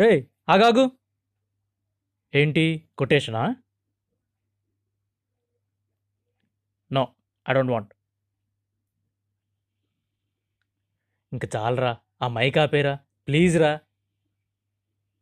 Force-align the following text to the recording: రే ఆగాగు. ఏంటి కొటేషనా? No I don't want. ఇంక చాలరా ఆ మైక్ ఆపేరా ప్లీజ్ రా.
రే 0.00 0.26
ఆగాగు. 0.48 0.90
ఏంటి 2.34 2.88
కొటేషనా? 2.98 3.56
No 6.92 7.14
I 7.50 7.52
don't 7.52 7.72
want. 7.72 7.94
ఇంక 11.32 11.56
చాలరా 11.56 11.98
ఆ 12.22 12.28
మైక్ 12.28 12.58
ఆపేరా 12.58 12.94
ప్లీజ్ 13.28 13.58
రా. 13.58 13.72